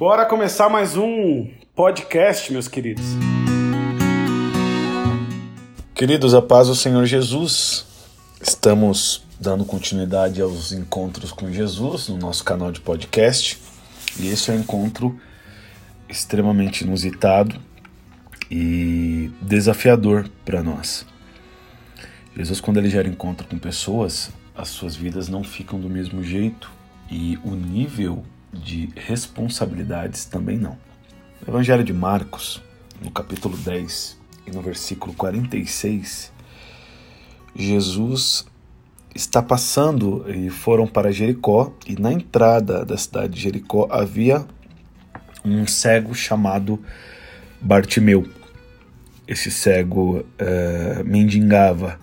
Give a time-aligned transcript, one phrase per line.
[0.00, 1.46] Bora começar mais um
[1.76, 3.04] podcast, meus queridos.
[5.94, 7.84] Queridos, a paz do Senhor Jesus.
[8.40, 13.60] Estamos dando continuidade aos encontros com Jesus no nosso canal de podcast.
[14.18, 15.20] E esse é um encontro
[16.08, 17.60] extremamente inusitado
[18.50, 21.04] e desafiador para nós.
[22.34, 26.72] Jesus, quando ele gera encontro com pessoas, as suas vidas não ficam do mesmo jeito
[27.10, 30.76] e o nível de responsabilidades também não.
[31.40, 32.62] No Evangelho de Marcos,
[33.02, 36.32] no capítulo 10 e no versículo 46,
[37.54, 38.46] Jesus
[39.14, 44.44] está passando e foram para Jericó e na entrada da cidade de Jericó havia
[45.44, 46.78] um cego chamado
[47.60, 48.28] Bartimeu.
[49.26, 51.98] Esse cego uh, mendigava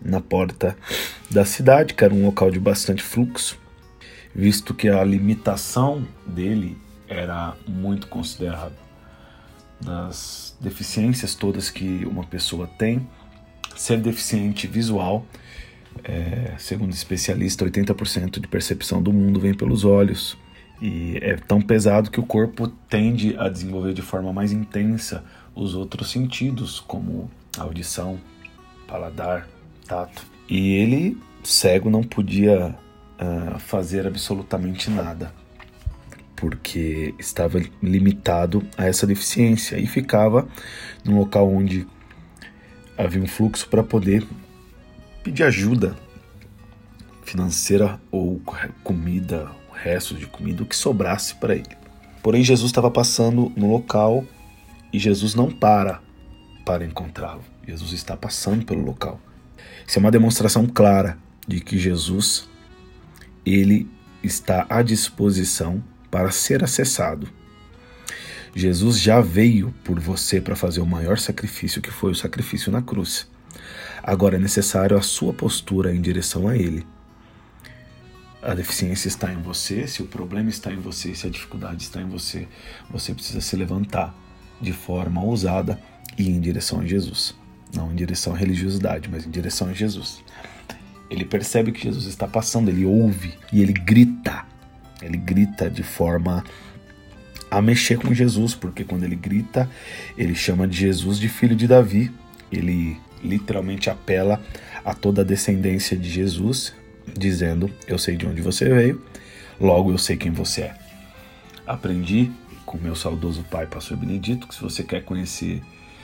[0.00, 0.76] na porta
[1.30, 3.58] da cidade, que era um local de bastante fluxo,
[4.38, 8.78] visto que a limitação dele era muito considerável.
[9.80, 13.04] Das deficiências todas que uma pessoa tem,
[13.74, 15.26] ser deficiente visual,
[16.04, 20.38] é, segundo especialista, 80% de percepção do mundo vem pelos olhos.
[20.80, 25.74] E é tão pesado que o corpo tende a desenvolver de forma mais intensa os
[25.74, 28.20] outros sentidos, como audição,
[28.86, 29.48] paladar,
[29.84, 30.24] tato.
[30.48, 32.76] E ele, cego, não podia
[33.20, 35.32] uh, fazer absolutamente nada,
[36.36, 40.46] porque estava limitado a essa deficiência e ficava
[41.04, 41.86] num local onde
[42.96, 44.26] havia um fluxo para poder
[45.22, 45.96] pedir ajuda
[47.22, 48.40] financeira ou
[48.82, 51.76] comida, restos de comida, o que sobrasse para ele.
[52.22, 54.24] Porém, Jesus estava passando no local
[54.92, 56.00] e Jesus não para
[56.64, 57.42] para encontrá-lo.
[57.66, 59.20] Jesus está passando pelo local.
[59.86, 62.48] Isso é uma demonstração clara de que Jesus
[63.54, 63.88] ele
[64.22, 67.28] está à disposição para ser acessado.
[68.54, 72.82] Jesus já veio por você para fazer o maior sacrifício que foi o sacrifício na
[72.82, 73.28] cruz.
[74.02, 76.86] Agora é necessário a sua postura em direção a ele.
[78.40, 82.00] A deficiência está em você, se o problema está em você, se a dificuldade está
[82.00, 82.46] em você,
[82.90, 84.14] você precisa se levantar
[84.60, 85.80] de forma ousada
[86.16, 87.34] e em direção a Jesus.
[87.74, 90.22] Não em direção à religiosidade, mas em direção a Jesus.
[91.10, 94.44] Ele percebe que Jesus está passando, ele ouve e ele grita.
[95.00, 96.44] Ele grita de forma
[97.50, 99.68] a mexer com Jesus, porque quando ele grita,
[100.16, 102.10] ele chama de Jesus de filho de Davi.
[102.52, 104.40] Ele literalmente apela
[104.84, 106.74] a toda a descendência de Jesus,
[107.16, 109.02] dizendo: Eu sei de onde você veio,
[109.60, 110.74] logo eu sei quem você é.
[111.66, 112.30] Aprendi
[112.64, 115.62] com meu saudoso pai, pastor Benedito, que se você quer conhecer,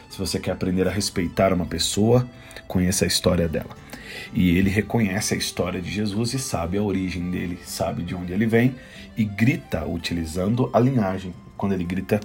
[0.09, 2.29] se você quer aprender a respeitar uma pessoa,
[2.67, 3.77] conheça a história dela.
[4.33, 8.33] E ele reconhece a história de Jesus e sabe a origem dele, sabe de onde
[8.33, 8.75] ele vem
[9.17, 11.35] e grita utilizando a linhagem.
[11.57, 12.21] Quando ele grita: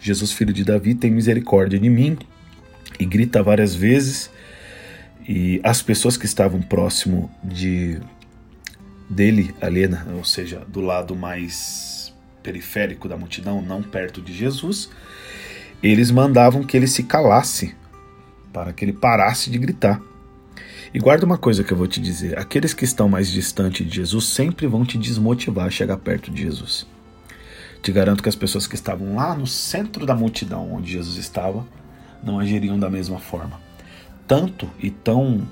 [0.00, 2.18] Jesus, filho de Davi, tem misericórdia de mim,
[2.98, 4.30] e grita várias vezes,
[5.26, 7.98] e as pessoas que estavam próximo de
[9.08, 12.12] dele ali, né, ou seja, do lado mais
[12.42, 14.90] periférico da multidão, não perto de Jesus,
[15.82, 17.74] eles mandavam que ele se calasse,
[18.52, 20.00] para que ele parasse de gritar.
[20.92, 23.96] E guarda uma coisa que eu vou te dizer: aqueles que estão mais distantes de
[23.96, 26.86] Jesus sempre vão te desmotivar a chegar perto de Jesus.
[27.82, 31.66] Te garanto que as pessoas que estavam lá no centro da multidão onde Jesus estava
[32.22, 33.60] não agiriam da mesma forma.
[34.26, 35.46] Tanto e tão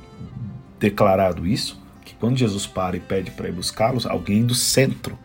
[0.81, 5.19] declarado isso que quando Jesus para e pede para ir buscá-los, alguém do centro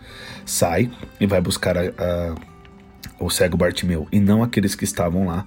[0.45, 2.35] sai e vai buscar a, a,
[3.19, 5.45] o cego Bartimeu, e não aqueles que estavam lá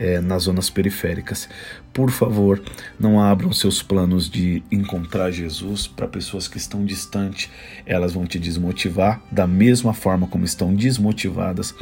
[0.00, 1.46] é, nas zonas periféricas.
[1.92, 2.62] Por favor,
[2.98, 7.50] não abram seus planos de encontrar Jesus para pessoas que estão distantes.
[7.84, 11.74] Elas vão te desmotivar da mesma forma como estão desmotivadas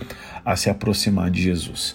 [0.45, 1.95] a se aproximar de Jesus.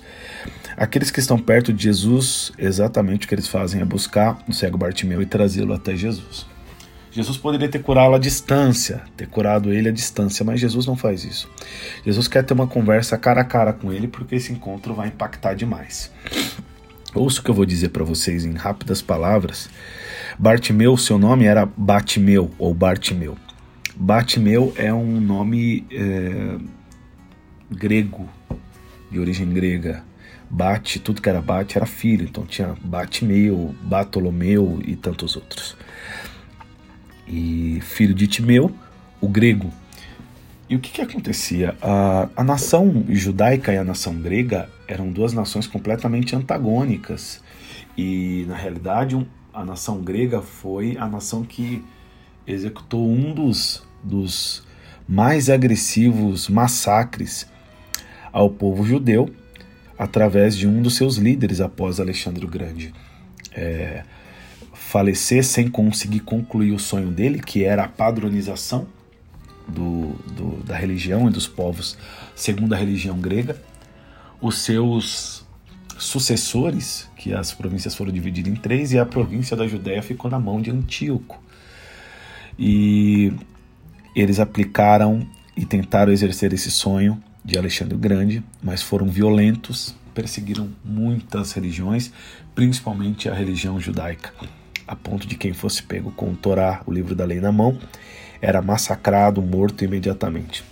[0.77, 4.77] Aqueles que estão perto de Jesus, exatamente o que eles fazem é buscar o cego
[4.77, 6.52] Bartimeu e trazê-lo até Jesus.
[7.13, 11.23] Jesus poderia ter curado à distância, ter curado ele à distância, mas Jesus não faz
[11.23, 11.47] isso.
[12.03, 15.53] Jesus quer ter uma conversa cara a cara com ele, porque esse encontro vai impactar
[15.53, 16.11] demais.
[17.13, 19.69] Ouça o que eu vou dizer para vocês em rápidas palavras.
[20.39, 23.37] Bartimeu, seu nome era Batimeu ou Bartimeu.
[23.95, 26.57] Batimeu é um nome é,
[27.69, 28.27] grego,
[29.11, 30.03] de origem grega.
[30.49, 35.77] Bate, tudo que era bate era filho, então tinha Batimeu, Bartolomeu e tantos outros
[37.27, 38.73] e filho de Timeu,
[39.21, 39.71] o grego.
[40.69, 41.75] E o que, que acontecia?
[41.81, 47.41] A, a nação judaica e a nação grega eram duas nações completamente antagônicas.
[47.97, 51.83] E, na realidade, um, a nação grega foi a nação que
[52.47, 54.63] executou um dos, dos
[55.07, 57.47] mais agressivos massacres
[58.31, 59.29] ao povo judeu
[59.97, 62.93] através de um dos seus líderes após Alexandre o Grande
[63.55, 64.03] é,
[64.93, 68.85] falecer sem conseguir concluir o sonho dele, que era a padronização
[69.67, 71.97] do, do, da religião e dos povos
[72.35, 73.59] segundo a religião grega.
[74.39, 75.43] Os seus
[75.97, 80.37] sucessores, que as províncias foram divididas em três, e a província da Judéia ficou na
[80.37, 81.41] mão de Antíoco.
[82.59, 83.33] E
[84.15, 90.69] eles aplicaram e tentaram exercer esse sonho de Alexandre o Grande, mas foram violentos, perseguiram
[90.85, 92.11] muitas religiões,
[92.53, 94.31] principalmente a religião judaica,
[94.87, 97.77] a ponto de quem fosse pego com o Torá, o livro da lei na mão,
[98.41, 100.63] era massacrado, morto imediatamente.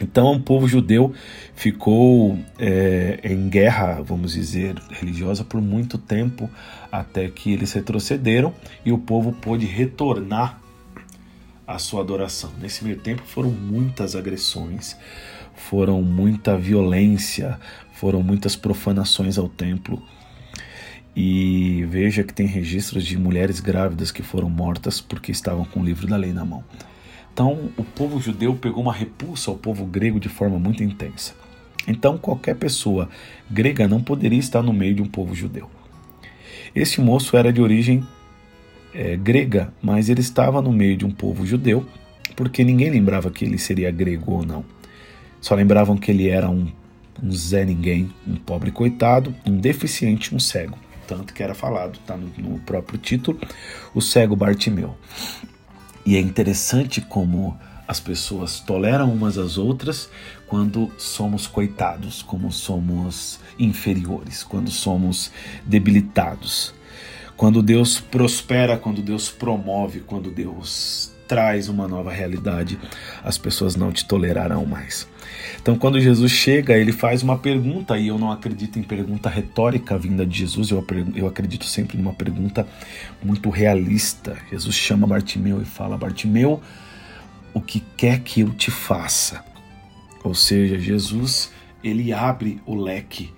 [0.00, 1.12] Então, o povo judeu
[1.54, 6.48] ficou é, em guerra, vamos dizer, religiosa por muito tempo,
[6.90, 8.54] até que eles retrocederam
[8.84, 10.60] e o povo pôde retornar
[11.66, 12.50] à sua adoração.
[12.60, 14.96] Nesse meio tempo foram muitas agressões,
[15.54, 17.58] foram muita violência,
[17.92, 20.00] foram muitas profanações ao templo.
[21.16, 25.84] E veja que tem registros de mulheres grávidas que foram mortas porque estavam com o
[25.84, 26.62] livro da lei na mão.
[27.32, 31.34] Então, o povo judeu pegou uma repulsa ao povo grego de forma muito intensa.
[31.86, 33.08] Então, qualquer pessoa
[33.50, 35.70] grega não poderia estar no meio de um povo judeu.
[36.74, 38.06] Esse moço era de origem
[38.94, 41.86] é, grega, mas ele estava no meio de um povo judeu,
[42.36, 44.64] porque ninguém lembrava que ele seria grego ou não.
[45.40, 46.66] Só lembravam que ele era um,
[47.22, 50.76] um Zé Ninguém, um pobre coitado, um deficiente, um cego.
[51.08, 53.40] Tanto que era falado, está no, no próprio título,
[53.94, 54.94] o cego Bartimeu.
[56.04, 57.58] E é interessante como
[57.88, 60.10] as pessoas toleram umas às outras
[60.46, 65.32] quando somos coitados, como somos inferiores, quando somos
[65.64, 66.74] debilitados.
[67.38, 72.78] Quando Deus prospera, quando Deus promove, quando Deus traz uma nova realidade,
[73.22, 75.06] as pessoas não te tolerarão mais.
[75.60, 79.98] Então, quando Jesus chega, ele faz uma pergunta, e eu não acredito em pergunta retórica
[79.98, 80.84] vinda de Jesus, eu,
[81.14, 82.66] eu acredito sempre numa pergunta
[83.22, 84.36] muito realista.
[84.50, 86.62] Jesus chama Bartimeu e fala: Bartimeu,
[87.52, 89.44] o que quer que eu te faça?
[90.24, 91.52] Ou seja, Jesus
[91.84, 93.32] ele abre o leque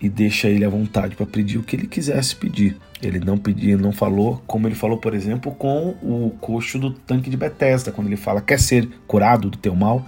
[0.00, 2.76] e deixa ele à vontade para pedir o que ele quisesse pedir.
[3.02, 7.28] Ele não pediu, não falou como ele falou, por exemplo, com o coxo do tanque
[7.28, 10.06] de Betesda, quando ele fala: "Quer ser curado do teu mal?"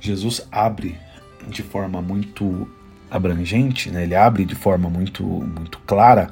[0.00, 0.96] Jesus abre
[1.48, 2.68] de forma muito
[3.10, 4.04] abrangente, né?
[4.04, 6.30] ele abre de forma muito, muito clara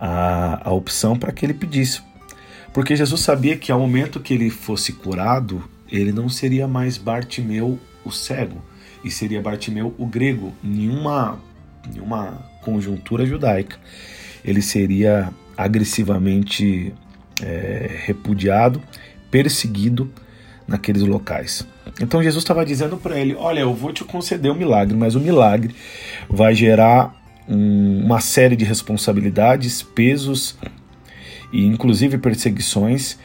[0.00, 2.02] a, a opção para que ele pedisse.
[2.72, 7.78] Porque Jesus sabia que ao momento que ele fosse curado, ele não seria mais Bartimeu
[8.04, 8.60] o cego,
[9.06, 11.38] e seria Bartimeu o grego, nenhuma,
[11.88, 13.78] nenhuma conjuntura judaica.
[14.44, 16.92] Ele seria agressivamente
[17.40, 18.82] é, repudiado,
[19.30, 20.10] perseguido
[20.66, 21.64] naqueles locais.
[22.00, 25.20] Então Jesus estava dizendo para ele: Olha, eu vou te conceder um milagre, mas o
[25.20, 25.72] milagre
[26.28, 27.14] vai gerar
[27.48, 30.58] um, uma série de responsabilidades, pesos
[31.52, 33.16] e inclusive perseguições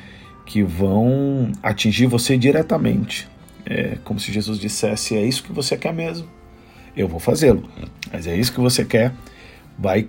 [0.45, 3.27] que vão atingir você diretamente.
[3.65, 6.27] É como se Jesus dissesse: É isso que você quer mesmo,
[6.95, 7.69] eu vou fazê-lo.
[8.11, 9.13] Mas é isso que você quer,
[9.77, 10.07] vai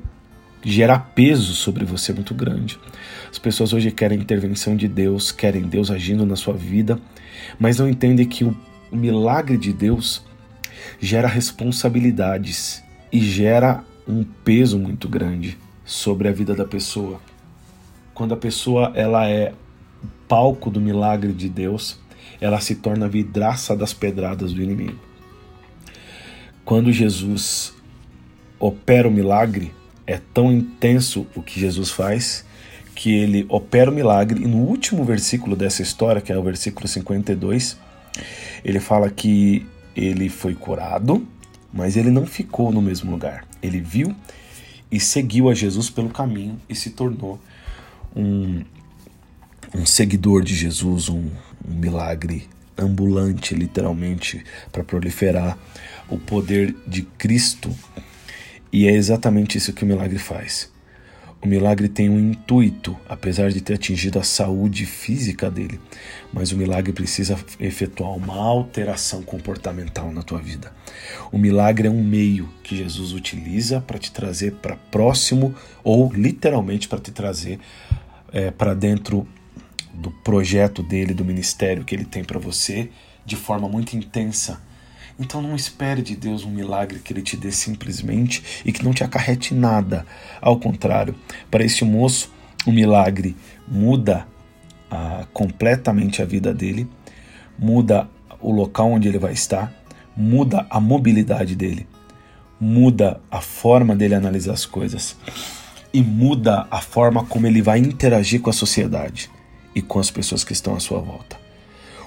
[0.64, 2.78] gerar peso sobre você muito grande.
[3.30, 6.98] As pessoas hoje querem intervenção de Deus, querem Deus agindo na sua vida,
[7.58, 8.56] mas não entendem que o
[8.92, 10.24] milagre de Deus
[11.00, 12.82] gera responsabilidades
[13.12, 17.20] e gera um peso muito grande sobre a vida da pessoa.
[18.14, 19.52] Quando a pessoa ela é
[20.28, 21.98] palco do milagre de Deus,
[22.40, 24.98] ela se torna vidraça das pedradas do inimigo.
[26.64, 27.74] Quando Jesus
[28.58, 29.72] opera o milagre,
[30.06, 32.44] é tão intenso o que Jesus faz
[32.94, 36.86] que ele opera o milagre e no último versículo dessa história, que é o versículo
[36.86, 37.78] 52,
[38.64, 41.26] ele fala que ele foi curado,
[41.72, 43.46] mas ele não ficou no mesmo lugar.
[43.62, 44.14] Ele viu
[44.90, 47.40] e seguiu a Jesus pelo caminho e se tornou
[48.14, 48.62] um,
[49.74, 51.30] um seguidor de Jesus, um,
[51.66, 55.58] um milagre ambulante, literalmente, para proliferar
[56.08, 57.74] o poder de Cristo.
[58.72, 60.72] E é exatamente isso que o milagre faz.
[61.44, 65.80] O milagre tem um intuito, apesar de ter atingido a saúde física dele,
[66.32, 70.72] mas o milagre precisa efetuar uma alteração comportamental na tua vida.
[71.32, 75.52] O milagre é um meio que Jesus utiliza para te trazer para próximo
[75.82, 77.58] ou literalmente para te trazer
[78.32, 79.26] é, para dentro
[79.94, 82.90] do projeto dele, do ministério que ele tem para você
[83.24, 84.60] de forma muito intensa
[85.18, 88.92] então não espere de Deus um milagre que ele te dê simplesmente e que não
[88.92, 90.06] te acarrete nada.
[90.40, 91.14] Ao contrário,
[91.50, 92.32] para este moço,
[92.66, 93.36] o milagre
[93.68, 94.26] muda
[94.90, 96.88] ah, completamente a vida dele,
[97.58, 98.08] muda
[98.40, 99.72] o local onde ele vai estar,
[100.16, 101.86] muda a mobilidade dele,
[102.60, 105.16] muda a forma dele analisar as coisas
[105.92, 109.30] e muda a forma como ele vai interagir com a sociedade
[109.74, 111.40] e com as pessoas que estão à sua volta.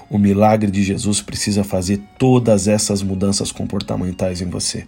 [0.08, 4.86] O milagre de Jesus precisa fazer todas essas mudanças comportamentais em você.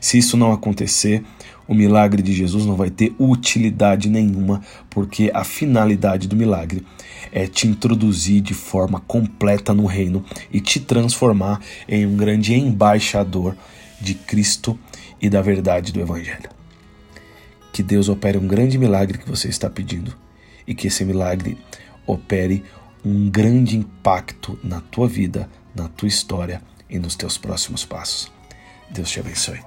[0.00, 1.22] Se isso não acontecer,
[1.66, 6.84] o milagre de Jesus não vai ter utilidade nenhuma, porque a finalidade do milagre
[7.30, 13.56] é te introduzir de forma completa no reino e te transformar em um grande embaixador
[14.00, 14.78] de Cristo
[15.20, 16.50] e da verdade do Evangelho.
[17.72, 20.14] Que Deus opere um grande milagre que você está pedindo
[20.66, 21.56] e que esse milagre
[22.12, 22.64] opere
[23.04, 28.30] um grande impacto na tua vida, na tua história e nos teus próximos passos.
[28.90, 29.60] Deus te abençoe.